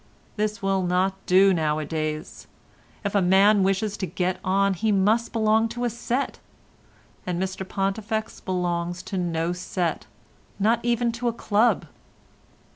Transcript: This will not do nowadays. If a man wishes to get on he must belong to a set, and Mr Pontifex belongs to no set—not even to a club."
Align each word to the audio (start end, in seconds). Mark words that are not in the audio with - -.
This 0.35 0.63
will 0.63 0.81
not 0.81 1.13
do 1.27 1.53
nowadays. 1.53 2.47
If 3.05 3.13
a 3.13 3.21
man 3.21 3.61
wishes 3.61 3.95
to 3.97 4.07
get 4.07 4.39
on 4.43 4.73
he 4.73 4.91
must 4.91 5.31
belong 5.31 5.69
to 5.69 5.83
a 5.85 5.91
set, 5.91 6.39
and 7.27 7.39
Mr 7.39 7.69
Pontifex 7.69 8.39
belongs 8.39 9.03
to 9.03 9.17
no 9.19 9.53
set—not 9.53 10.79
even 10.81 11.11
to 11.11 11.27
a 11.27 11.33
club." 11.33 11.85